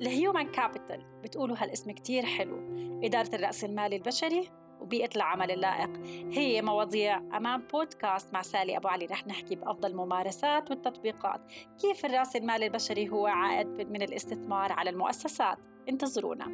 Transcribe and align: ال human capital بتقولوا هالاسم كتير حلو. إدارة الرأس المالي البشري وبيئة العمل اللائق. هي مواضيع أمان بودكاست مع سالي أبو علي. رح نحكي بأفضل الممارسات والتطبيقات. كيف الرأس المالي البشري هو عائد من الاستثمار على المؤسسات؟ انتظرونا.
ال 0.00 0.08
human 0.08 0.50
capital 0.50 1.04
بتقولوا 1.22 1.56
هالاسم 1.58 1.90
كتير 1.90 2.24
حلو. 2.26 2.56
إدارة 3.04 3.34
الرأس 3.34 3.64
المالي 3.64 3.96
البشري 3.96 4.50
وبيئة 4.80 5.10
العمل 5.16 5.50
اللائق. 5.50 5.90
هي 6.32 6.62
مواضيع 6.62 7.18
أمان 7.18 7.62
بودكاست 7.72 8.34
مع 8.34 8.42
سالي 8.42 8.76
أبو 8.76 8.88
علي. 8.88 9.06
رح 9.06 9.26
نحكي 9.26 9.54
بأفضل 9.54 9.90
الممارسات 9.90 10.70
والتطبيقات. 10.70 11.40
كيف 11.80 12.04
الرأس 12.04 12.36
المالي 12.36 12.66
البشري 12.66 13.08
هو 13.08 13.26
عائد 13.26 13.90
من 13.90 14.02
الاستثمار 14.02 14.72
على 14.72 14.90
المؤسسات؟ 14.90 15.58
انتظرونا. 15.88 16.46